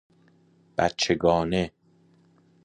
[0.77, 1.73] بچه گانه